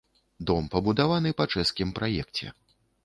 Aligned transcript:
Дом 0.49 0.69
пабудаваны 0.75 1.33
па 1.41 1.47
чэшскім 1.57 1.93
праекце. 2.01 2.45